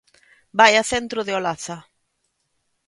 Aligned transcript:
Vaia 0.59 0.83
centro 0.91 1.19
de 1.27 1.33
Olaza. 1.39 1.77